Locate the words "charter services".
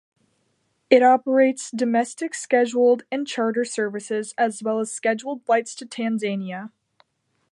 3.27-4.33